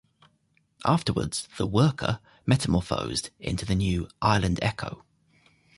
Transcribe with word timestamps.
Afterwards, 0.83 1.47
the 1.59 1.67
"Worker" 1.67 2.21
metamorphosed 2.47 3.29
into 3.39 3.67
the 3.67 3.75
new 3.75 4.07
"Ireland 4.19 4.57
Echo". 4.63 5.05